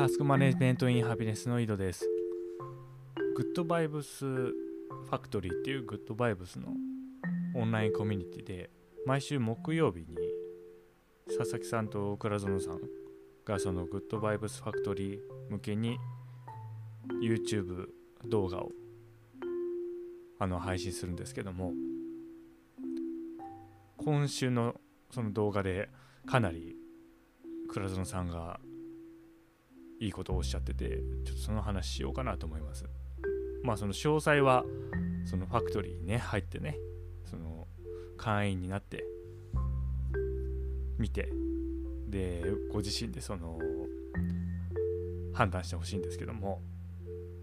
[0.00, 2.08] Task Management in Happiness の井戸です。
[3.36, 6.68] グッドバイブスファクトリーっていうグッドバイブスの
[7.54, 8.70] オンラインコミュニティで
[9.04, 10.06] 毎週木曜日に
[11.26, 12.80] 佐々木さんと倉園さん
[13.44, 15.98] がそのグッドバイブスファクトリー向けに
[17.22, 17.88] YouTube
[18.24, 18.70] 動画を
[20.38, 21.74] あの配信するんですけども
[23.98, 24.80] 今週の
[25.10, 25.90] その動画で
[26.24, 26.74] かなり
[27.68, 28.60] 倉園さんが
[30.00, 32.86] いいことをおっしゃっててちょっとその話しようかなと思います。
[33.62, 34.64] まあその詳細は
[35.26, 36.78] そのファクトリーにね入ってね
[37.26, 37.68] その
[38.16, 39.04] 会員になって
[40.98, 41.30] 見て
[42.08, 43.58] でご自身でその
[45.34, 46.62] 判断してほしいんですけども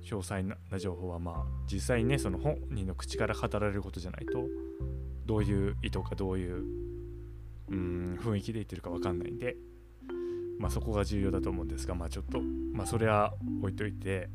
[0.03, 4.45] 詳細な情報はまあ実際にねその本人の口から語られることじゃないと
[5.25, 6.65] どういう意図かどういう
[7.69, 9.55] うん雰囲気で言ってるか分かんないんで
[10.59, 12.41] まあそこが重要だと思うんですがまあちょっと
[12.73, 14.29] まあそれは置いといて。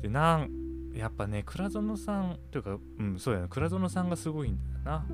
[0.00, 0.50] でなん
[0.94, 3.50] やっぱね倉園さんというかうんそうだよね。
[3.50, 5.06] 倉園さんがすごいんだよな。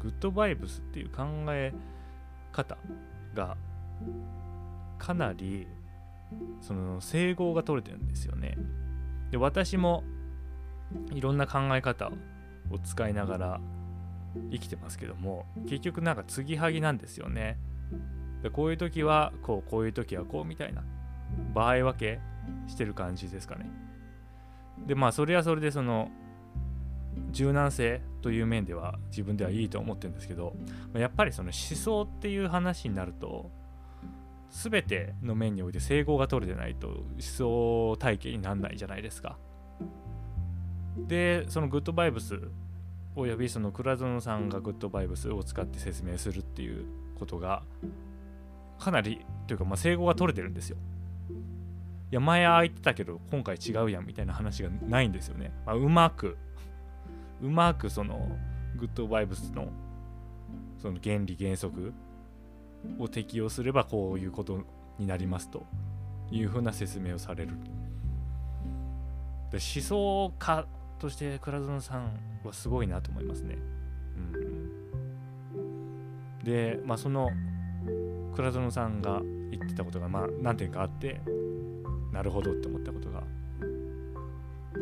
[0.00, 1.72] グッドバイブスっていう考え
[2.52, 2.76] 方
[3.34, 3.56] が
[4.98, 5.66] かなり
[6.60, 8.56] その整合が取れてるんですよね。
[9.30, 10.04] で私も
[11.12, 12.10] いろんな考え方
[12.70, 13.60] を使いながら
[14.52, 17.58] 生きてますけども結局なんか継ぎはぎなんですよね。
[18.42, 20.82] でこういう時はこうこういう時はこうみたいな
[21.54, 22.20] 場合分け
[22.68, 23.70] してる感じですかね。
[24.86, 26.10] でまあそれはそれでその
[27.30, 30.54] 柔軟性という面では自分ではいいと思ってるんですけど
[30.94, 33.50] やっぱりその思想っていう話になると
[34.50, 39.38] 全ての面において整合が取れてないと思想体系にならないじゃないですか。
[40.96, 42.40] でそのグッドバイブス
[43.14, 46.86] およびその倉園さんがグッドバイブスを使って説明するっていう
[47.18, 47.62] ことが
[48.78, 50.76] かなりというかまあ整合が取れてるんですよ。
[52.12, 56.36] いや前ああ言ってたけど今回違うやんみたいな話がないんですよね、まあ、うまく
[57.42, 58.28] うまくその
[58.76, 59.68] グッドバイブスの
[60.80, 61.92] その原理原則
[62.98, 64.62] を適用すればこういうこと
[64.98, 65.66] になりますと
[66.30, 67.54] いうふうな説明をされる。
[69.50, 70.66] で思想家
[70.98, 73.58] として倉園さんはすごいなと思いますね、
[75.54, 77.30] うん、でまあその
[78.36, 81.22] 倉園さんが言ってたことがまあ何点かあって
[82.12, 83.22] なるほどって思ったことが、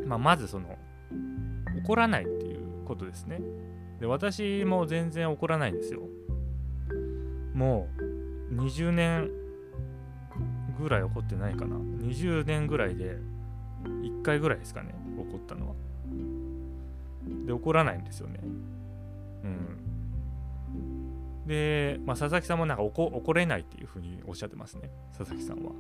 [0.07, 0.77] まあ、まずその
[1.85, 3.41] 怒らないっていうことですね。
[4.01, 6.03] で私も全然怒らないんですよ。
[7.55, 7.89] も
[8.51, 9.31] う20年
[10.79, 11.77] ぐらい怒ってないかな。
[11.77, 13.19] 20年ぐらいで
[13.85, 15.75] 1回ぐらいですかね怒ったのは。
[17.47, 18.41] で怒らないんですよね。
[21.47, 24.91] で、まあ、佐々木さんもなんか怒れないっていうふうにおっしゃってますね。
[25.17, 25.73] 佐々木さんは。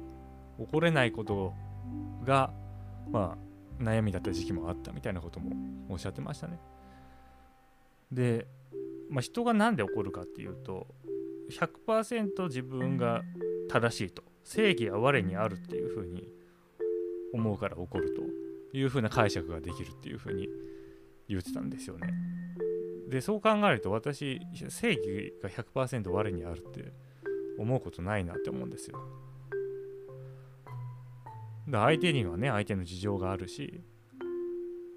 [0.59, 1.53] 怒れないこと
[2.25, 2.53] が
[3.11, 5.51] まあ悩みだった時期もあったみたいなことも
[5.89, 6.61] おっしゃってましたね。
[8.13, 8.47] で、
[9.11, 10.87] まあ、人が何で怒るかっていうと
[11.51, 13.23] 100%自分が
[13.69, 14.23] 正しいと。
[14.45, 16.29] 正義は我にあるっていうふうに
[17.33, 20.49] 思うから怒るというふうな解釈ができるっていうふうに
[21.29, 22.13] 言ってたんですよね。
[23.09, 26.92] でそう考えると私正義が100%我にあるって
[27.59, 28.98] 思うことないなって思うんですよ。
[31.69, 33.81] だ相手にはね相手の事情があるし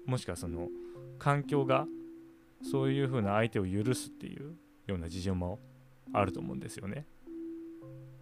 [0.06, 0.68] もしくはその
[1.18, 1.86] 環境が
[2.62, 5.60] そういうふうな相手を許すっていうような事情も
[6.12, 7.06] あると思うんですよね。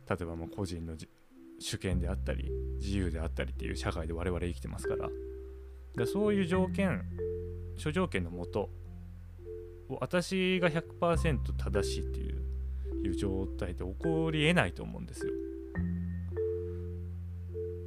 [0.09, 0.95] 例えばもう個人の
[1.59, 5.09] 主権であったり自由であったりっていう社会で我々生きてますから
[5.97, 7.03] でそういう条件
[7.77, 8.71] 諸条件のもと
[9.89, 15.33] 私が100%正しいっていう状態で起こりえないと思うんですよ。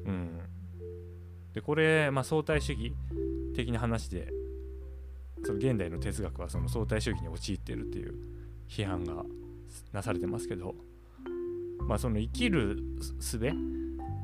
[0.06, 0.40] うん。
[1.54, 2.94] でこれ、まあ、相対主義
[3.56, 4.32] 的な話で
[5.44, 8.14] その現代の哲学はその相対主義に陥っているっていう
[8.68, 9.24] 批判が
[9.92, 10.76] なされてますけど、
[11.88, 12.78] まあ、その生きる
[13.20, 13.40] 術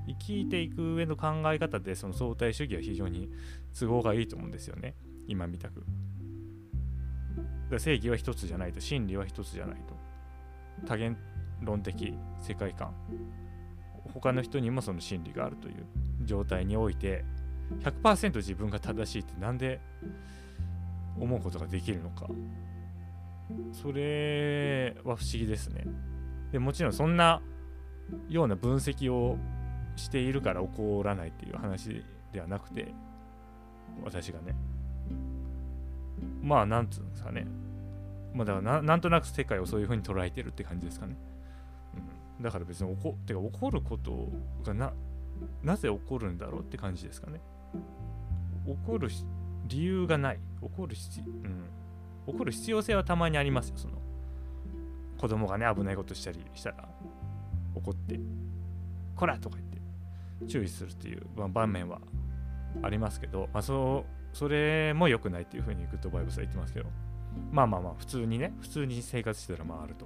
[0.07, 3.29] 生きていく上の考え方でその相対主義は非常に
[3.77, 4.95] 都合がいいと思うんですよね
[5.27, 5.83] 今みたく
[7.69, 9.95] 正義は一つじゃないと真理は一つじゃないと。
[10.85, 11.17] 多元
[11.61, 12.93] 論的世界観。
[14.13, 15.85] 他の人にもその真理があるという
[16.23, 17.25] 状態において
[17.81, 19.81] 100%自分が正しいって何で
[21.19, 22.27] 思うことができるのか。
[23.71, 25.85] それは不思議ですね。
[26.51, 27.41] でもちろんそんな
[28.29, 29.37] ような分析を
[29.95, 32.93] しているから起こらないっていう話ではなくて
[34.03, 34.55] 私がね。
[36.41, 37.47] まあなんつうんですかね。
[38.33, 41.15] まあだからなんとなく世界をそういうふうに捉えてるって感じですかね、
[42.37, 44.29] うん、だから別に怒ってか怒ること
[44.63, 44.93] がな
[45.63, 47.41] なぜ怒るんだろうって感じですかね。
[48.65, 49.09] 怒る
[49.67, 50.39] 理由がない。
[50.61, 51.65] 怒る必,、うん、
[52.27, 53.77] 怒る必要性はたまにありますよ。
[53.77, 53.95] その
[55.17, 56.89] 子供がね危ないことしたりしたら
[57.73, 58.19] 怒って
[59.15, 59.81] 「こら!」とか言って
[60.47, 62.01] 注意するっていう場面は
[62.81, 66.89] ありますけど、まあ、そうそれも良くないっていうふうにグッドバイブスは言ってますけど。
[67.53, 70.05] まあまあまあ普通にね普通に生活してたらまああると。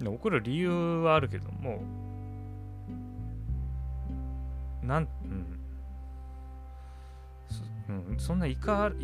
[0.00, 1.80] で怒る理由はあるけども
[4.82, 5.08] なん、
[7.88, 8.96] うん、うん、そんな怒る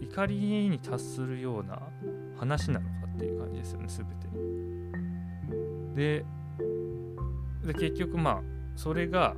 [0.00, 1.82] 怒りに達するような
[2.38, 4.14] 話なのかっていう感じですよね全て。
[5.96, 6.24] で
[7.66, 8.42] で結局まあ
[8.76, 9.34] それが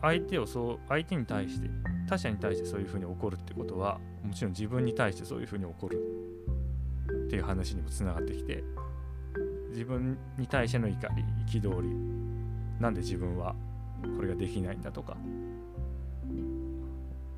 [0.00, 1.68] 相手をそう相手に対して
[2.08, 6.28] 他者に対してそういうふうに怒るってことはもちろん自分に対してそういうふうに怒る。
[7.08, 8.62] っていう話にもつながってきて
[9.70, 11.88] 自分に対しての怒り憤り
[12.80, 13.54] なんで自分は
[14.16, 15.16] これができないんだとか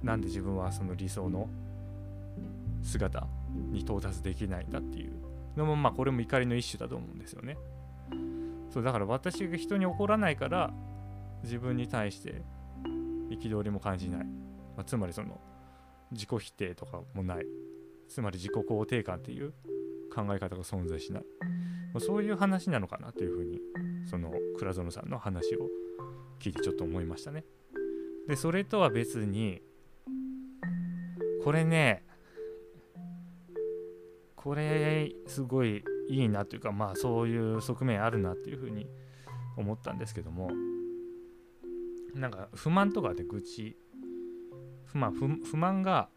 [0.02, 1.48] なんで自分はその理想の
[2.82, 3.26] 姿
[3.70, 5.12] に到達できないんだっていう
[5.56, 7.56] のもまあこれも怒りの一種だと思うんですよね。
[8.72, 10.72] そうだから私が人に怒らないから
[11.42, 12.42] 自分に対して
[13.30, 15.40] 憤りも感じない、まあ、つまりその
[16.10, 17.46] 自己否定とかもない。
[18.08, 19.52] つまり自己肯定感っていう
[20.12, 21.24] 考え方が存在しない、
[21.94, 23.60] まあ、そういう話なのかなというふうに
[24.04, 25.68] その倉園さんの話を
[26.40, 27.44] 聞いてちょっと思いましたね。
[28.26, 29.62] でそれとは別に
[31.44, 32.04] これね
[34.34, 38.88] これすごいいいなというかまあそういう側面あるなっていうふうに
[39.56, 40.50] 思ったんですけども
[42.14, 43.76] なんか不満とかで愚痴
[44.86, 45.12] 不満
[45.44, 46.08] 不満が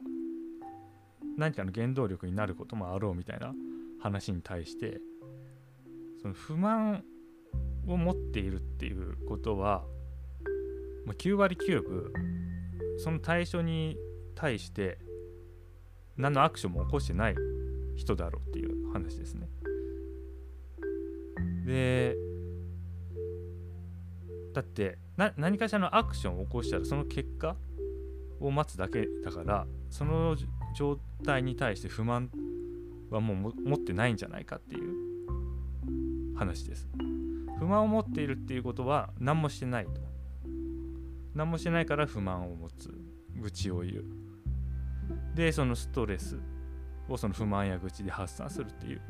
[1.37, 3.53] 何かの原動力になることもあろうみたいな
[3.99, 4.99] 話に対して
[6.21, 7.03] その不満
[7.87, 9.83] を持っているっていうことは、
[11.05, 12.13] 9割9分
[12.97, 13.97] その対象に
[14.35, 14.97] 対して
[16.15, 17.35] 何のアクションも起こしてない
[17.95, 19.49] 人だろうっていう話ですね。
[21.65, 22.15] で
[24.53, 24.97] だって
[25.37, 27.55] 何かしらのアクションを起こしたらその結果
[28.39, 30.35] を待つだけだからその
[30.75, 32.29] 状態に対して不満
[33.09, 36.87] はもう持ってないんじゃないかっていう話です。
[37.59, 40.01] 不満を持っているっていうことは何もしてないと。
[41.33, 42.93] 何もしてないから不満を持つ。
[43.39, 44.05] 愚痴を言う。
[45.35, 46.39] で、そのストレス
[47.07, 49.01] をその不満や愚痴で発散するっていう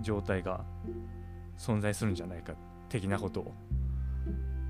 [0.00, 0.64] 状態が
[1.58, 2.54] 存在するんじゃないか
[2.88, 3.54] 的なことを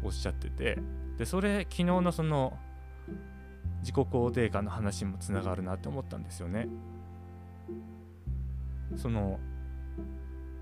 [0.02, 0.78] おっしゃってて
[1.18, 2.56] でそれ昨日のその
[3.80, 6.68] 自己肯定感の話もつながるなって思ったんですよね。
[8.96, 9.38] その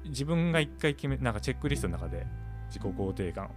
[0.05, 2.27] 自分が一回決めなんかチェックリストの中で
[2.69, 3.51] 自己肯定感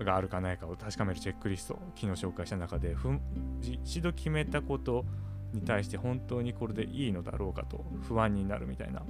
[0.00, 3.18] があるかないかを確かめるチェックリスト昨日紹介した中でふ
[3.62, 5.04] 一度決めたこと
[5.52, 9.02] に対して本当にこれでいいのだろうかと不安になるみたいな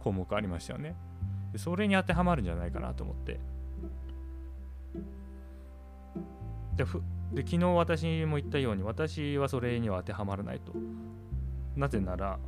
[0.00, 0.96] 項目ありましたよね
[1.52, 3.38] でそれに当てはまるんじゃないかなと思って
[6.76, 6.84] で
[7.32, 10.72] で昨日私も言ったように私はそれには当てはまらないと。
[11.76, 12.38] なぜなら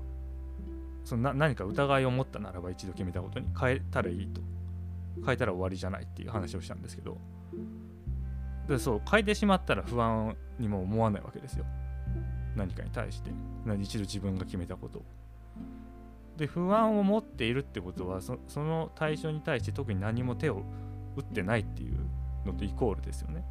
[1.05, 4.41] そのな何か疑いを持ったならば一度決めたことに変えたらいいと。
[5.25, 7.19] 変えたら終わりじゃないっていう話をしたんですけど。
[8.69, 11.65] でそう変えてしまったら不安にも思わないわけですよ。
[12.57, 13.31] 何かに対して
[13.81, 15.05] 一度自分が決めたことを。
[16.37, 20.63] で不安を持っているってことはその対象に対して特に何も手を
[21.17, 21.97] 打ってないっていう
[22.45, 23.45] のとイコールですよね。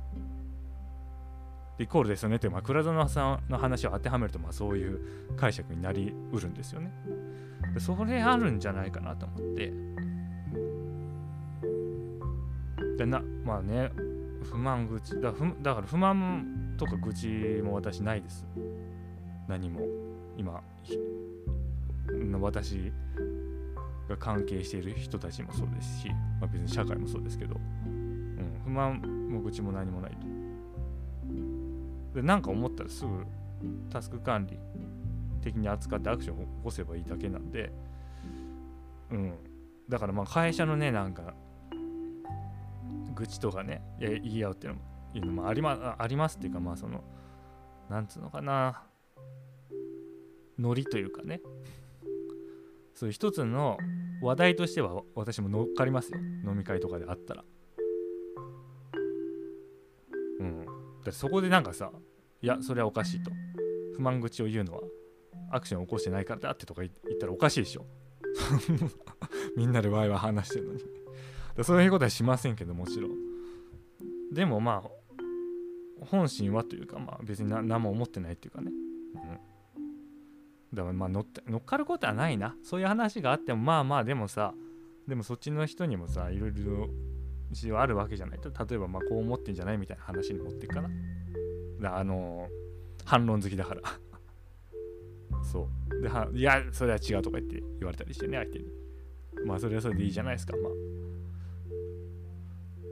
[1.80, 6.92] イコールですよねって、まあ、倉園さんの話を当てはめると、まあ、そういう解釈になりうるんですよね。
[7.74, 9.74] でそれあるんじゃないかなと思って。
[12.98, 13.92] でなまあね
[14.44, 17.27] 不満口だ不だから不満とか愚痴
[17.63, 18.46] も私ないです。
[19.48, 19.82] 何も
[20.38, 20.62] 今
[22.39, 22.92] 私
[24.08, 27.58] が関係している人たちもそうですし、まあ、別に社会もそうですけど、う
[27.89, 30.33] ん、不満も愚痴も何もないと。
[32.13, 33.25] でなんか思ったらすぐ
[33.89, 34.60] タスク管理
[35.41, 37.72] 的に扱ってアクションを起こせばいいだけなんで、
[39.12, 39.34] うん。
[39.89, 41.34] だからまあ会社のね、なんか、
[43.15, 47.03] 愚痴とかね、言い合うっていうのもいうのもあり,、まありますっていうか、まあその、
[47.89, 48.84] なんつうのかな、
[50.58, 51.41] ノリというかね、
[52.93, 53.77] そういう一つの
[54.22, 56.20] 話題としては私も乗っかりますよ。
[56.46, 57.43] 飲み会とかであったら。
[60.39, 60.65] うん。
[61.03, 61.91] だそこでなんかさ
[62.41, 63.31] いやそれはおかしいと。
[63.95, 64.81] 不満口を言うのは
[65.51, 67.86] アクションを起こしてないからだってとか言ったらおかしいでしょ。
[69.55, 70.81] みんなでワイワイ話してるのに。
[71.62, 73.12] そういうことはしませんけどもちろん。
[74.33, 78.72] でもまあ本心はというかまあ別に何も思ってないっていうかね、
[79.13, 82.55] うん、だからまあ乗って乗っかることはないな。
[82.63, 84.55] そういう話があってもまあまあでもさ
[85.07, 86.89] でもそっちの人にもさいろいろ
[87.53, 90.89] 事情あるわけじゃないと例えばまあこう思ってんじゃないみたいな話に持っていくかな。
[91.81, 92.48] だあの
[93.05, 93.81] 反論好きだから。
[95.43, 96.01] そう。
[96.01, 98.65] ではいやそれは違うとか言って言われたりしてね相手に。
[99.45, 100.72] まあそれはそれでいいじゃないですかまあ。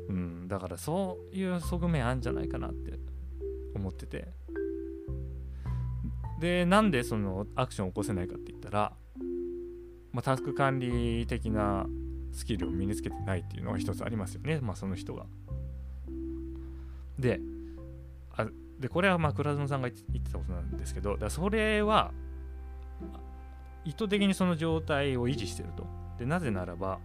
[0.09, 0.47] うん。
[0.47, 2.99] だからそういう側面あるんじゃないかなって
[3.75, 4.33] 思ってて。
[6.41, 8.93] でなんでそのアクションを起こせないかって言ったら、
[10.11, 11.85] まあ、タスク管理的な
[12.31, 14.59] スキルを身につけてないっていうのが一つありますよね。
[14.61, 15.25] まあその人が。
[17.19, 17.39] で
[18.35, 18.47] あ
[18.79, 22.11] でこれはまあ倉園さんが言ってたことなんですけどだそれは
[23.85, 25.85] 意図的にその状態を維持してると。
[26.17, 26.99] でなぜならば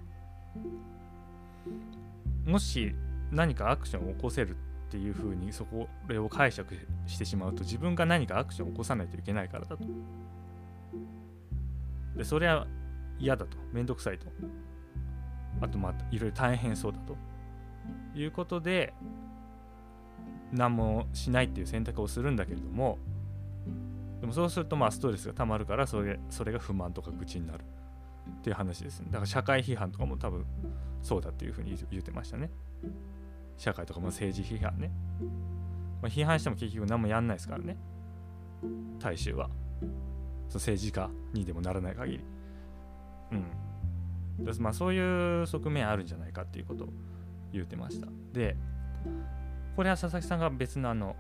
[2.44, 2.94] もし
[3.32, 4.56] 何かアクションを起こせる
[4.88, 6.74] っていうふうにそこれを解釈
[7.06, 9.84] してしまうと自分が何かアクションを起こさないといけないからだと。
[12.16, 12.66] でそれは
[13.18, 13.56] 嫌だと。
[13.72, 14.26] めんどくさいと。
[15.60, 17.16] あとまあいろいろ大変そうだと。
[18.14, 18.94] いうことで
[20.52, 22.98] 何もしないっていう選択をするんだけれども
[24.20, 27.60] でもそうするとまあストレスがたまるからそれそれが不満とか愚痴になる
[28.38, 29.06] っていう話ですね。
[29.10, 30.44] だから社会批判とかも多分
[31.02, 32.50] そうだっていうふうに言ってましたね。
[33.56, 34.90] 社会とかも政治批判ね、
[36.02, 37.76] まあ、批判しても結局何もやんないですからね。
[38.98, 39.48] 大衆は。
[40.48, 42.24] その政治家にでもならない限り。
[43.32, 43.44] うん。
[44.58, 46.88] まあそういう側面あるんじゃないかっていうことを
[47.52, 48.06] 言ってました。
[48.32, 48.56] で
[49.76, 51.16] これは佐々木さんが別のあの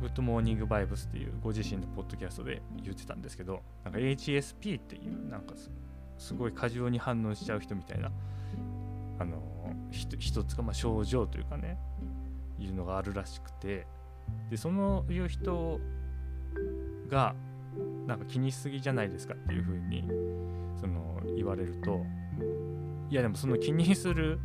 [0.00, 5.54] グッドモーニングバイブスっていうご自身のポッドキャストで言ってたんですけどなんか HSP っていうなんか
[6.18, 8.10] すごい過剰に反応しちゃう人みたいな
[9.18, 9.40] あの
[9.90, 11.78] 一つかまあ症状というかね
[12.58, 13.86] いうのがあるらしくて
[14.50, 15.80] でそのいう人
[17.08, 17.34] が
[18.06, 20.04] なんか気にしすぎじゃないですかっていうふうに
[20.80, 22.04] その言われると
[23.10, 24.38] いやでもその気にする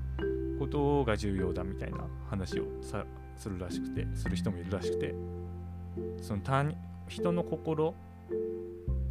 [0.60, 2.00] ことが重要だみたいな
[2.30, 3.06] 話をさ
[3.38, 5.16] するらしくてする人もいるらしくて
[6.22, 6.66] その他
[7.08, 7.96] 人の心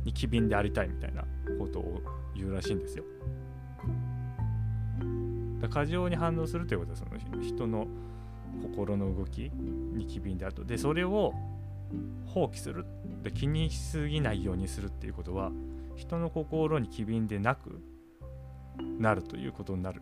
[0.04, 1.24] に機敏でありたいみたいな
[1.58, 2.00] ことを
[2.36, 3.04] 言うらしいんですよ。
[5.60, 7.88] だ過剰に反応するということはその人の
[8.62, 10.64] 心の動きに機敏であると。
[10.64, 11.32] でそれを
[12.26, 12.86] 放棄する
[13.22, 15.50] で気にしすぎないようにするっていうことは
[15.96, 17.80] 人の心に機敏でなく
[18.98, 20.00] なるということになる。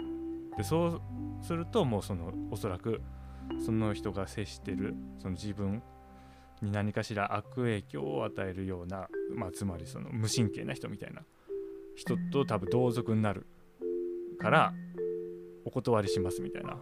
[0.56, 1.00] でそう
[1.42, 3.00] するともうそのおそらく
[3.64, 5.82] その人が接してるその自分
[6.62, 11.22] に何かしら悪影響を与えるような、まあ、つまりその無神経な人みたいな
[11.94, 13.46] 人と多分同族になる
[14.38, 14.72] から
[15.64, 16.76] お断りしますみたいな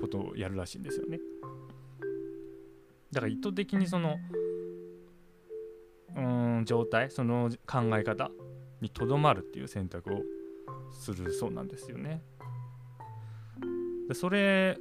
[0.00, 1.18] ことをやるらしいんですよね。
[3.12, 4.16] だから意図的にその
[6.16, 8.30] うん状態その考え方
[8.80, 10.22] にとどまるっていう選択を
[10.94, 12.22] するそうなんですよね。
[14.08, 14.78] でそれ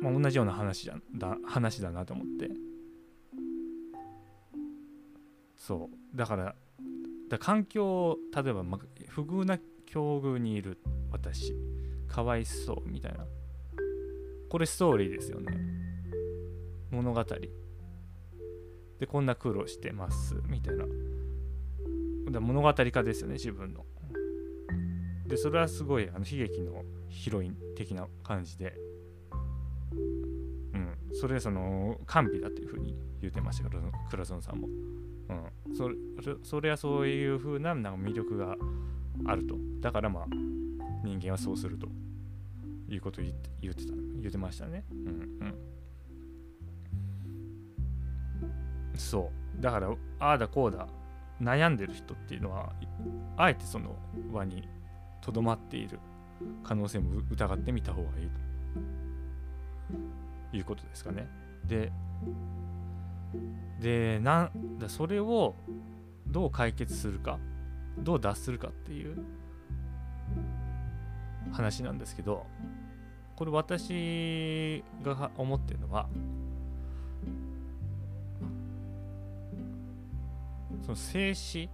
[0.00, 2.50] まあ、同じような話だ話だなと思って。
[5.56, 6.16] そう。
[6.16, 6.54] だから
[7.28, 10.78] だ環境例えば、ま、不遇な境遇にいる
[11.10, 11.54] 私。
[12.08, 13.26] かわいそうみたいな。
[14.48, 15.58] これストーリーですよね。
[16.90, 17.24] 物語。
[18.98, 20.84] でこんな苦労してますみたいな。
[22.30, 23.84] だ物語化ですよね自分の。
[25.28, 28.74] でそれはすごいあの悲劇のヒロイン的な感じで。
[30.72, 30.96] うん。
[31.12, 34.68] それその完備だっていうふうに言ってましたけど倉園さんも、
[35.68, 35.94] うん、それ
[36.42, 38.56] それはそういうふうななんか魅力が
[39.26, 39.56] あると。
[39.80, 40.26] だからまあ
[41.04, 41.88] 人間はそうすると
[42.88, 44.84] いうことを言って言ってた言ってましたね。
[44.90, 45.04] うんう
[45.44, 45.54] ん。
[48.96, 49.62] そう。
[49.62, 50.86] だからああだこうだ
[51.40, 52.72] 悩んでる人っていうのは
[53.36, 53.96] あえてその
[54.32, 54.68] 輪に
[55.26, 55.98] とどまっている
[56.62, 58.30] 可能性も疑ってみた方がいい
[60.52, 61.26] ということですかね。
[61.66, 61.90] で、
[63.80, 65.56] でなんだそれを
[66.28, 67.40] どう解決するか、
[67.98, 69.18] どう脱するかっていう
[71.50, 72.46] 話なんですけど、
[73.34, 76.08] これ私が思ってるのは、
[80.82, 81.68] その静止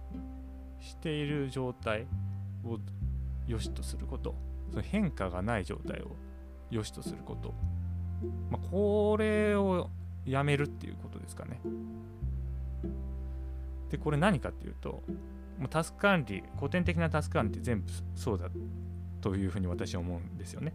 [0.79, 2.07] している状態
[2.65, 2.79] を
[3.47, 4.35] 良しとすること
[4.71, 6.15] その変化がない状態を
[6.69, 7.53] 良しとすること
[8.49, 9.89] まあ、これを
[10.25, 11.59] やめるっていうことですかね。
[13.89, 15.03] で、これ何かっていうと、
[15.59, 18.49] もうタスク管理、古典的なタスク管理って全部そうだ
[19.19, 20.73] というふうに私は思うんですよね。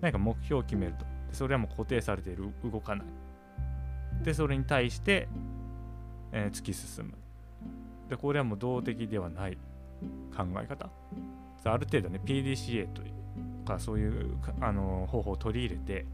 [0.00, 1.36] 何か目標を決めるとで。
[1.36, 3.06] それはもう固定されている動かない
[4.22, 5.28] でそれに対して、
[6.32, 7.14] えー、突き進む
[8.08, 9.56] でこれはもう動的ではない
[10.36, 10.90] 考え方
[11.64, 13.02] ある程度ね PDCA と
[13.64, 16.06] かそういうあの方法を取り入れて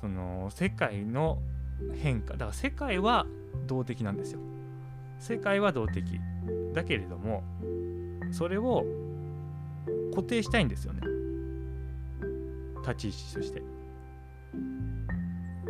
[0.00, 1.38] その世界の
[1.96, 3.26] 変化だから世界は
[3.66, 4.40] 動的なんですよ。
[5.18, 6.20] 世界は動的。
[6.74, 7.42] だけれども
[8.30, 8.84] それを
[10.14, 11.00] 固定したいんですよね。
[12.82, 13.62] 立ち位置として。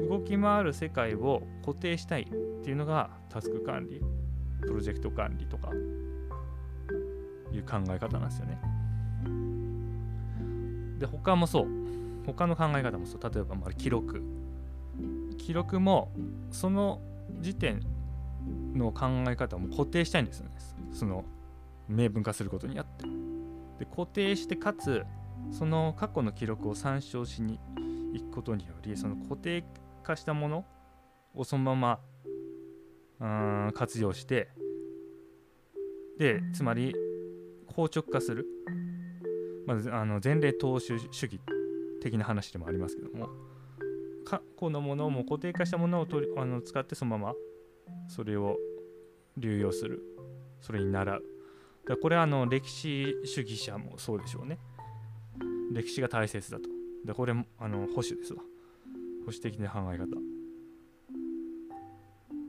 [0.08, 2.26] 動き回る世界を固定したいっ
[2.62, 4.00] ていうのがタスク管理
[4.62, 5.70] プロジェクト管理とか。
[7.58, 8.58] いう考え方なんですよね。
[10.98, 11.66] で他もそう。
[12.26, 13.20] 他の考え方もそう。
[13.22, 14.22] 例えばまあ記録。
[15.38, 16.10] 記録も
[16.50, 17.00] その
[17.40, 17.80] 時点
[18.74, 20.52] の考え方も固定したいんですよね。
[20.92, 21.24] その
[21.88, 23.04] 明文化することによって。
[23.78, 25.04] で固定してかつ
[25.52, 27.60] その過去の記録を参照しに
[28.12, 29.64] 行くことによりその固定
[30.02, 30.64] 化したもの
[31.34, 32.00] をそのま
[33.20, 34.48] ま活用して。
[36.18, 36.96] でつまり
[37.78, 38.44] 硬直化する、
[39.64, 41.40] まずあの前例踏襲主義
[42.02, 43.28] 的な話でもありますけども。
[44.24, 47.34] 過去のものをも固定化したものを取りあの使ってそのまま
[48.08, 48.58] それを
[49.38, 50.02] 流用する。
[50.60, 51.22] それに習う。
[51.88, 54.58] だこれはあの歴史主義者もそうでしょうね。
[55.72, 56.64] 歴史が大切だと。
[57.06, 58.42] でこれあの保守ですわ。
[59.20, 60.06] 保守的な考え方。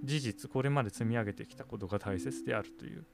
[0.03, 3.05] 事実これまで積み上げてきたことが大切であるという。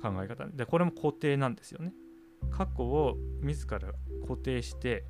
[0.00, 0.46] 考え方。
[0.46, 1.92] でこれも固定なんですよね。
[2.50, 3.80] 過去を自ら
[4.22, 5.04] 固定して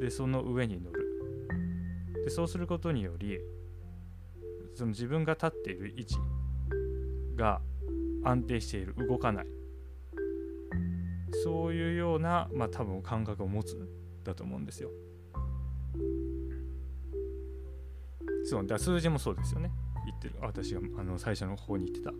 [0.00, 1.04] でその上に乗る。
[2.24, 3.38] でそうすることにより
[4.74, 6.16] その自分が立っている位置
[7.36, 7.60] が
[8.24, 9.46] 安定している動かない。
[11.42, 13.88] そういうようなまあ多分感覚を持つ
[14.24, 14.90] だと思うんですよ。
[18.46, 19.70] そうだ数字もそうですよね。
[20.06, 20.34] 言ってる。
[20.40, 22.12] 私があの最初の方に言ってた。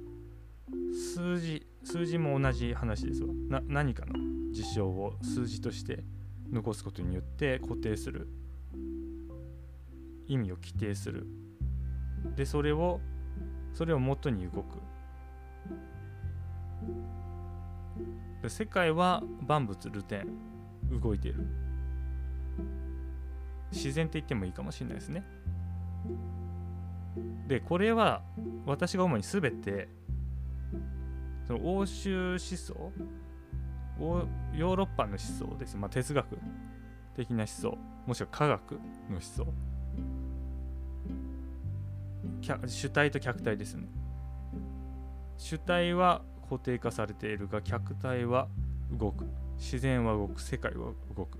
[0.94, 3.28] 数字数字も同じ話ですわ。
[3.48, 4.14] な何かの
[4.52, 6.04] 事象を数字として
[6.50, 8.28] 残すことによって固定する。
[10.26, 11.26] 意味を規定する。
[12.36, 13.00] でそれを
[13.74, 14.78] それを元に動く。
[18.42, 20.24] で世界は万物流転
[21.02, 21.46] 動いている。
[23.72, 25.24] 自然って言ってもいいかもしれないですね。
[27.48, 28.22] でこれは
[28.64, 29.88] 私が主に全て
[31.46, 32.92] その欧州思想
[33.98, 36.38] ヨーロッパの思想です、まあ、哲学
[37.16, 38.78] 的な思想もしくは科学の
[39.10, 39.46] 思想。
[42.66, 43.86] 主体と客体ですね。
[45.38, 48.48] 主体は固定化されているが客体は
[48.90, 49.26] 動く。
[49.56, 50.42] 自然は動く。
[50.42, 51.38] 世界は動く。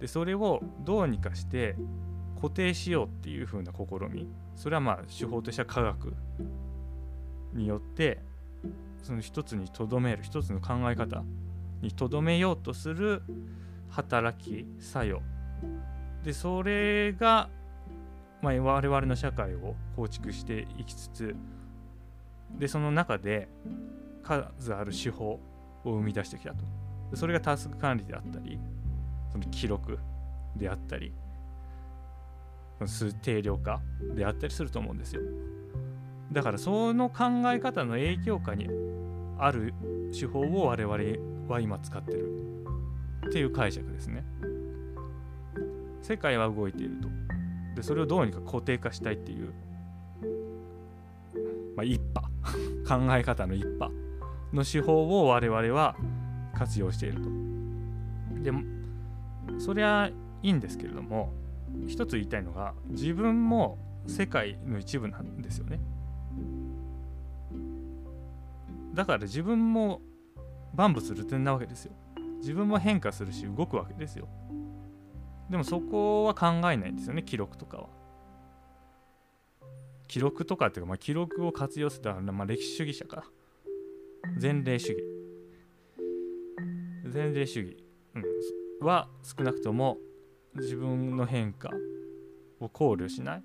[0.00, 1.76] でそれをどうにかして
[2.36, 4.28] 固定しようっていう風な試み。
[4.54, 6.14] それはまあ手法としては科学
[7.54, 8.20] によって
[9.04, 11.22] その一つにとどめる一つの考え方
[11.80, 13.22] にとどめようとする
[13.90, 15.22] 働き作用。
[16.24, 17.48] でそれが
[18.44, 21.34] まあ、我々の社会を構築していきつつ
[22.58, 23.48] でその中で
[24.22, 25.40] 数ある手法を
[25.84, 26.64] 生み出してきたと。
[27.14, 28.58] それがタスク管理であったり
[29.32, 29.98] その記録
[30.56, 31.14] であったり
[32.84, 33.80] 数定量化
[34.14, 35.22] であったりすると思うんですよ。
[36.30, 38.68] だからその考え方の影響下に
[39.38, 39.74] ある
[40.18, 40.94] 手法を我々
[41.48, 42.28] は今使ってる
[43.26, 44.24] っていう解釈ですね
[46.02, 47.08] 世界は動いていると
[47.74, 49.52] でそれをどうにか固定化したいっていう、
[51.76, 52.28] まあ、一派
[52.86, 53.90] 考え方の一派
[54.52, 55.96] の手法を我々は
[56.54, 57.30] 活用していると。
[58.42, 58.52] で
[59.58, 60.10] そりゃ
[60.42, 61.32] いいんですけれども
[61.86, 65.80] 一つ言いたいのが自分も世界の一部なんですよね。
[68.94, 70.00] だから自分も
[70.74, 71.92] 万物流転なわけですよ。
[72.38, 74.28] 自分も変化するし動くわけですよ。
[75.50, 77.88] でもそこは考えないんですよね記録とかは。
[80.06, 83.24] 記録とかっていうか、まあ、記録を活用するまあ、歴史主義者か。
[84.40, 85.02] 前例主義。
[87.12, 88.18] 前例主義、う
[88.82, 89.98] ん、は少なくとも
[90.56, 91.70] 自分の変化
[92.60, 93.42] を考慮しない。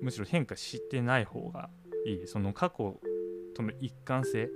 [0.00, 1.68] むしろ変化してない方が
[2.06, 2.26] いい。
[2.26, 3.00] その過去
[3.54, 4.50] との一貫性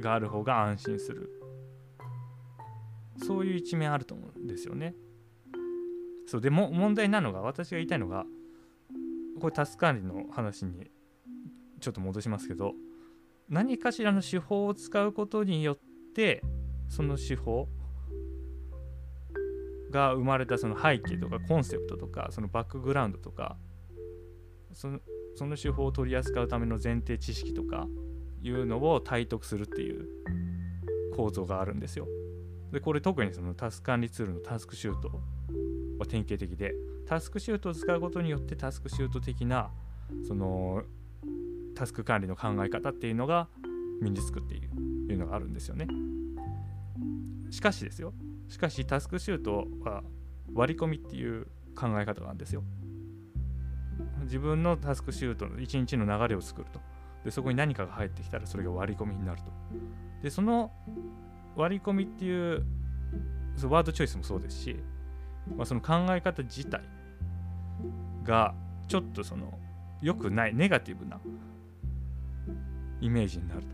[0.00, 1.30] がある方が安心する。
[3.24, 4.94] そういう一面あると思うんですよね。
[6.26, 8.24] そうでも問題なのが私が言いたいのが
[9.40, 10.90] これタス管理の話に
[11.80, 12.72] ちょっと戻しますけど
[13.48, 15.78] 何かしらの手法を使うことによっ
[16.14, 16.42] て
[16.88, 17.68] その手法
[19.90, 23.56] が生まれたその背景とかコンセプトとかそのバックグラウンドとか
[24.74, 25.00] その
[25.36, 27.88] その手法を取り扱うための前提知識とか
[28.42, 30.08] いうのを体得するっていう
[31.16, 32.06] 構造があるんですよ。
[32.72, 35.20] でこれ特にそのタスク管理ツールのタスクシュート
[35.98, 36.74] は典型的で
[37.06, 39.70] タスクシュートを使うことによってタスクシュート的な
[40.26, 40.82] その
[41.74, 43.48] タスク管理の考え方っていうのが
[44.00, 45.86] 身につくっていういうのがあるんですよね。
[47.50, 48.12] しかしですよ
[48.48, 50.02] しかしタスクシュートは
[50.52, 52.64] 割り込みっていう考え方なんですよ。
[54.24, 56.80] 自分のタスクシュートの一日の流れを作ると。
[57.24, 59.50] でそこに何かが入ってきたらそれが割り込みになると。
[60.22, 60.70] でその
[61.56, 62.64] 割り込みっていう
[63.56, 64.76] そワードチョイスもそうですし、
[65.56, 66.82] まあ、その考え方自体
[68.24, 68.54] が
[68.88, 69.58] ちょっとその
[70.02, 71.20] 良くないネガティブな
[73.00, 73.68] イメージになると。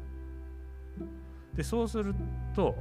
[1.56, 2.14] でそうする
[2.54, 2.76] と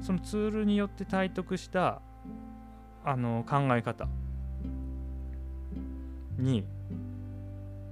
[0.00, 2.00] そのツールによって体得した
[3.04, 4.08] あの考え方
[6.38, 6.64] に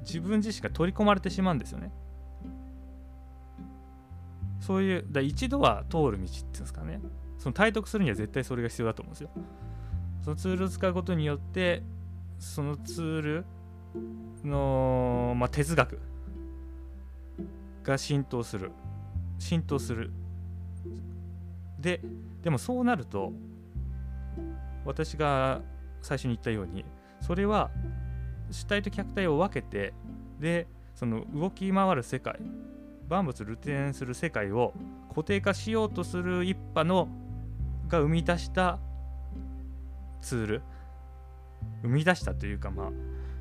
[0.05, 1.91] 自分自身が取り込まれてしまうんですよね。
[4.61, 6.99] そういうだ一度は通る道っていうんですかね
[7.37, 9.31] その体得するには絶対それが必要だと思うんですよ。
[10.23, 11.83] そのツールを使うことによって
[12.39, 13.45] そのツール
[14.43, 16.01] の、まあ、哲学
[17.83, 18.73] が浸透する
[19.39, 20.11] 浸透する
[21.79, 22.01] で
[22.43, 23.33] でもそうなると
[24.87, 25.61] 私が
[26.01, 26.87] 最初に言ったように
[27.21, 27.71] それは
[28.55, 29.93] 主体と客体を分けて
[30.39, 32.39] でその動き回る世界
[33.09, 34.73] 万物ルテンする世界を
[35.09, 37.09] 固定化しようとする一派の
[37.89, 38.79] が生み出した
[40.23, 40.63] ツール。
[41.83, 42.91] 生み出したというかまあ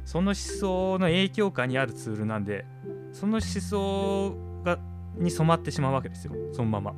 [0.06, 2.66] その思想の影響下にあるツールなんで
[3.12, 4.80] その思想が
[5.16, 6.34] に染まってしまうわけですよ。
[6.52, 6.94] そのまま。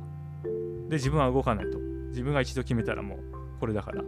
[0.88, 1.78] で自分は動かないと。
[2.08, 3.18] 自分が一度決めたらもう
[3.60, 4.02] これだから。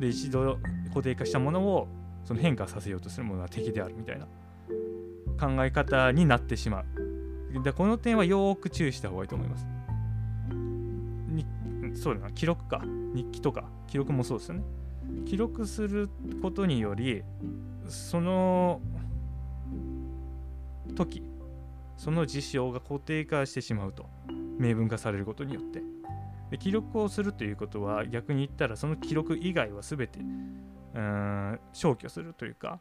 [0.00, 1.88] で一度固定化したものを
[2.24, 4.26] その変化させようとするものは敵であるみたいな
[5.38, 7.62] 考え方になってしまう。
[7.62, 9.66] でこの点はよく注意した方がいいと思います。
[11.28, 11.46] に
[11.94, 12.32] そうだな。
[12.32, 12.82] 記録か。
[13.14, 13.68] 日記とか。
[13.86, 14.64] 記録もそうですよね。
[15.26, 16.08] 記録する
[16.42, 17.22] ことにより
[17.86, 18.80] その
[20.96, 21.22] 時
[21.96, 24.06] その事象が固定化してしまうと。
[24.58, 25.82] 明文化されることによって。
[26.50, 30.20] で記録をするということは逆に言ったらその記録以外は全て
[30.94, 32.80] うん消去するというか、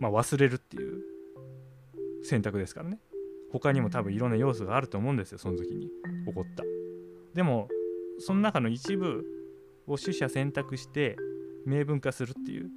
[0.00, 1.02] まあ、忘れるっていう
[2.24, 2.98] 選択ですからね
[3.52, 5.88] 他にも多分いろんな要素があると思うんですよその時に
[6.26, 6.64] 起こった
[7.34, 7.68] でも
[8.18, 9.24] その中の一部
[9.86, 11.16] を取捨選択して
[11.64, 12.70] 明文化するっていう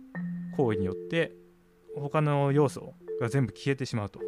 [0.56, 1.32] 行為によって
[1.96, 4.20] 他の要素が全部消えてしまうと。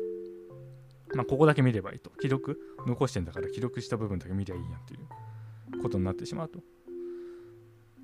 [1.13, 2.09] まあ、ここだけ見ればいいと。
[2.21, 6.59] 記録残してんだから記録した部分だけ見りゃいいやんっていうことになってしまうと。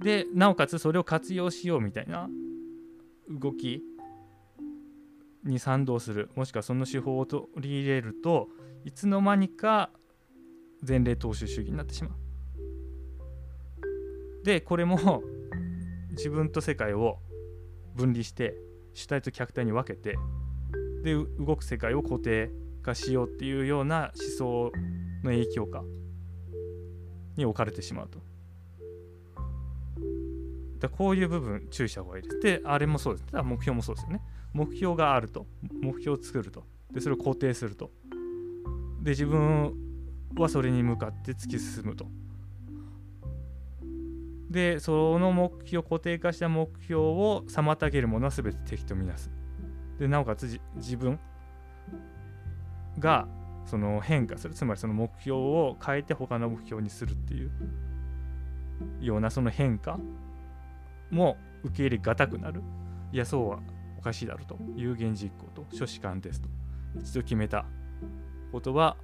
[0.01, 2.29] で、なおかつそれを活用しようみたいな
[3.29, 3.81] 動き
[5.43, 8.49] に賛同する、もしくはその手法を取り入れると
[8.85, 9.89] いつの間にか
[10.87, 12.13] 前例踏襲主義になってしまう。
[14.43, 15.23] で、これも
[16.11, 17.19] 自分と世界を
[17.95, 18.55] 分離して
[18.93, 20.17] 主体と客体に分けて
[21.03, 24.71] で動く世界を固定化しようっていうような思想
[25.23, 25.83] の影響下
[27.35, 28.26] に置かれてしまうと。
[30.79, 32.39] だこういう部分注意した方がいいです。
[32.39, 33.25] で、あれもそうです。
[33.31, 34.21] だ目標もそうですよね。
[34.53, 35.45] 目標があると。
[35.81, 36.63] 目標を作ると。
[36.91, 37.91] で、それを固定すると。
[39.01, 39.73] で、自分
[40.35, 42.07] はそれに向かって突き進むと。
[44.49, 49.29] でその目標固定化した目標を妨げるものは全て敵とみなす
[49.99, 51.19] でなおかつ自分
[52.97, 53.27] が
[53.65, 57.51] その変化するつまりその目標を変えて他の目標にするっていう
[59.01, 59.99] ようなその変化
[61.11, 62.61] も受け入れがたくなる。
[63.11, 63.59] いやそうは
[63.97, 66.49] おかしいだろうと有言実行と諸子貫徹と。
[66.99, 67.65] 一度決めた
[68.51, 68.97] ことは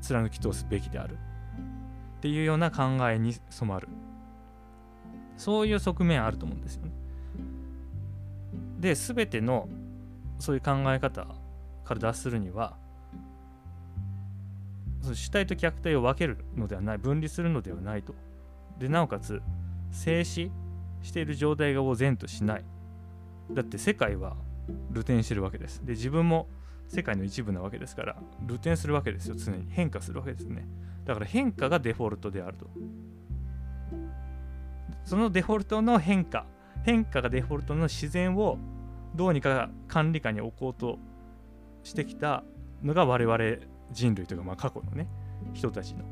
[0.00, 1.18] 貫き通すべきである。
[2.18, 3.88] っていうような考えに染まる。
[5.36, 6.92] そういう側面あると思うんですよね。
[8.80, 9.68] で全ての
[10.38, 11.26] そういう考え方
[11.84, 12.76] から脱するには
[15.12, 18.14] 主体と客体を分けるのではない分離するのではないと。
[18.78, 19.42] でなおかつ
[19.90, 20.50] 静止
[21.04, 22.64] している状態を善としない。
[23.52, 24.36] だって世界は
[24.90, 25.84] 流転してるわけです。
[25.84, 26.48] で自分も
[26.88, 29.66] 世界の一部なわけですから流転するわけですよ常に。
[29.70, 30.66] 変化するわけですね。
[31.04, 32.70] だから変化がデフォルトであると。
[35.04, 36.46] そのデフォルトの変化
[36.82, 38.58] 変化がデフォルトの自然を
[39.14, 40.98] どうにか管理下に置こうと
[41.82, 42.42] してきた
[42.82, 43.38] のが我々
[43.92, 45.06] 人類というかまあ過去のね
[45.52, 46.04] 人たちの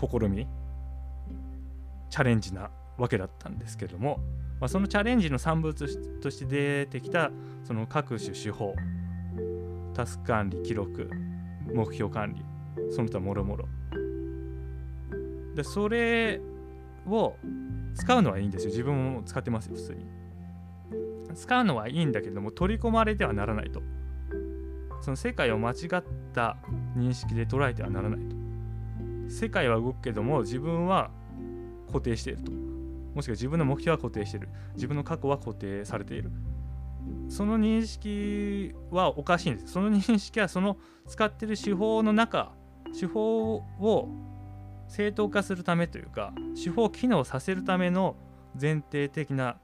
[0.00, 0.48] 試み。
[2.08, 4.20] チャレンジなわけだったんですけども、
[4.60, 5.86] まあ、そのチャレンジの産物
[6.20, 7.30] として出てきた
[7.64, 8.74] その各種手法
[9.94, 11.10] タスク管理記録
[11.72, 12.44] 目標管理
[12.90, 13.68] その他もろもろ
[15.54, 16.40] でそれ
[17.06, 17.36] を
[17.94, 18.70] 使うのはいいんですよ。
[18.70, 20.04] 自分も使ってますよ普通に。
[21.34, 23.82] 使うのはいいんだけども取り込まれてはならないと。
[25.00, 26.56] その世界を間違った
[26.96, 28.34] 認識で捉えてはならないと。
[29.28, 31.10] 世界は動くけども自分は
[31.86, 32.52] 固定していると。
[33.14, 34.48] もしくは自分の目標は固定している。
[34.74, 36.30] 自分の過去は固定されている。
[37.28, 39.72] その認識はおかしいんです。
[39.72, 42.52] その認識はその使ってる手法の中
[42.98, 44.08] 手法を
[44.88, 48.16] 正当化するためというか手法を機能させるための
[48.60, 49.58] 前提的な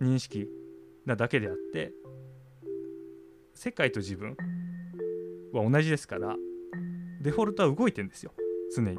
[0.00, 0.48] 認識
[1.04, 1.92] なだけであって
[3.54, 4.36] 世界と自分
[5.52, 6.36] は同じですから
[7.20, 8.32] デフォルトは動いてんですよ。
[8.74, 8.96] 常に。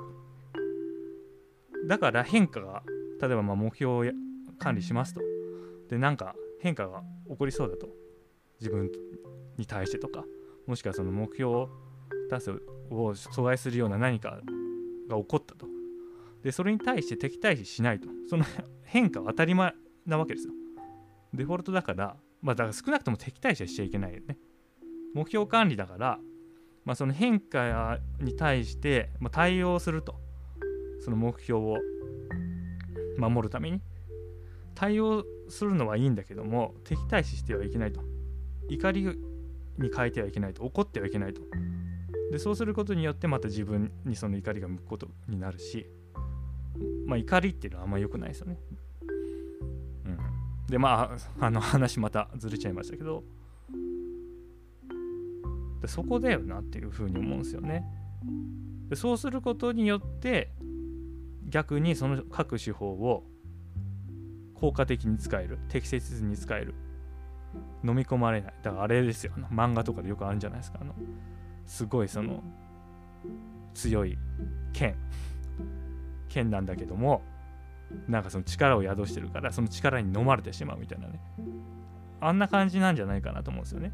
[1.87, 2.83] だから変化が
[3.21, 4.11] 例えばま目標を
[4.57, 5.21] 管理しますと。
[5.89, 7.87] でなんか変化が起こりそうだと。
[8.59, 8.89] 自分
[9.57, 10.23] に対してとか。
[10.67, 11.67] もしくはその目標
[12.29, 12.51] 達成
[12.91, 14.39] を阻害するような何か
[15.09, 15.67] が起こったと。
[16.43, 18.07] でそれに対して敵対視しないと。
[18.29, 18.45] その
[18.83, 19.73] 変化は当たり前
[20.05, 20.53] なわけですよ。
[21.33, 22.15] デフォルトだから。
[22.41, 24.37] まあだから少なくとも敵対視はしちゃいけないよね。
[25.13, 26.19] 目標管理だから。
[26.85, 30.15] まあその変化に対して、ま、対応すると。
[30.99, 31.77] その目標を
[33.29, 33.81] 守るために
[34.75, 38.01] 対応するのはいいんだけども敵対視してはいけないと。
[38.69, 40.63] 怒りに変えてはいけないと。
[40.63, 41.41] 怒ってはいけないと。
[42.31, 45.85] でそうすることによってまた自分にその怒りが向くことになるし
[47.05, 48.57] まあ怒りっていうのはあんま良くないですよね。
[50.05, 50.17] うん、
[50.67, 53.23] でまああの話またずれちゃいましたけど。
[55.81, 57.83] でそこだよなっていうふうに思うんですよね。
[58.89, 60.51] でそうすることによって
[61.51, 63.23] 逆にその各手法を
[64.55, 66.73] 効果的に使える適切に使える
[67.83, 68.53] 飲み込まれない。
[68.63, 69.33] だからあれですよ。
[69.53, 70.79] 漫画とかでよくあるんじゃないですか。
[70.81, 70.95] あの
[71.65, 72.41] すごいその
[73.73, 74.17] 強い
[74.71, 74.95] 剣。
[76.29, 77.21] 剣なんだけども
[78.07, 81.19] なんかその力を宿してるからその力に飲まれてしまうみたいなね。
[82.21, 83.91] あんな感じなんじゃないかなと思うんですよね。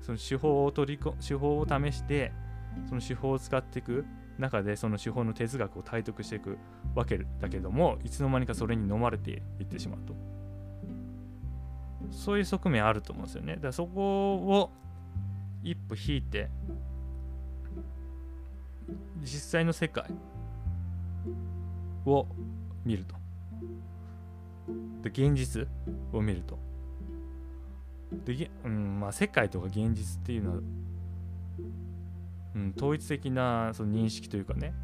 [0.00, 2.32] その手法を取り手法を試して
[2.86, 4.04] その手法を使っていく
[4.38, 6.58] 中でその手法の哲学を体得していく
[6.94, 10.14] わけだけどもいつの間にかそれに飲まれていってしまうと。
[12.10, 13.54] そういう側面あると思うんですよね。
[13.54, 14.70] だからそこを
[15.62, 16.48] 一歩引いて
[19.20, 20.04] 実際の世界
[22.06, 22.26] を
[22.84, 23.16] 見ると。
[25.02, 25.66] で現実
[26.12, 26.58] を見ると。
[28.24, 30.60] で、うんまあ、世界とか現実っていうのは、
[32.54, 34.74] うん、統一的なその認識というかね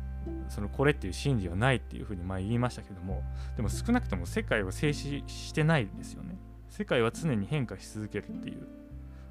[0.49, 3.23] そのこれっていう真理はないっていうふうに前言いましたけども
[3.57, 6.37] でも少なくとも世界は静止してないですよね。
[6.69, 8.67] 世界は常に変化し続けるっていう。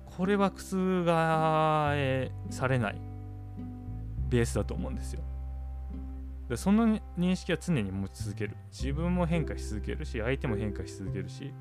[0.06, 1.06] これは覆
[2.52, 3.02] されない
[4.30, 5.22] ベースだと思うんですよ。
[6.50, 8.56] でその認識は常に持ち続ける。
[8.72, 11.52] 自分も変化し続けるし相手も変化し続けるし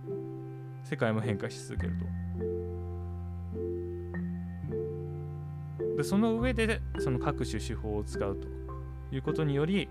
[0.85, 2.22] 世界も変化し続けると。
[5.97, 8.49] でその上でその各種手法を使うと
[9.15, 9.89] いうことにより、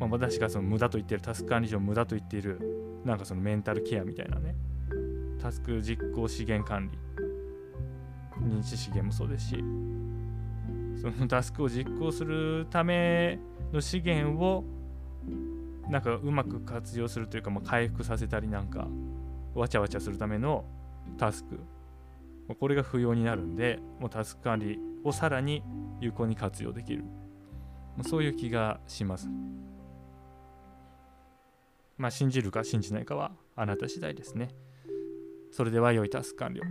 [0.00, 2.60] まあ、私がその無駄と言っているタスク管理上無駄と言っている
[3.04, 4.54] なんかそのメンタルケアみたいなね
[5.40, 6.98] タスク実行資源管理
[8.42, 9.64] 認知資源もそうですし
[11.00, 13.38] そのタスクを実行するため
[13.72, 14.64] の資源を
[15.88, 18.86] なんかうまく活用するというか、まあ、回復させたりなんか
[19.54, 20.64] わちゃわちゃするための
[21.16, 21.60] タスク
[22.48, 25.62] まこれが不要になるんでもうタスク管理をさらに
[26.00, 27.04] 有効に活用できる、
[28.02, 29.28] そういう気がします。
[31.96, 34.48] まあ信じるか信じないかはあなた次第ですね。
[35.50, 36.62] それでは良いタスク完了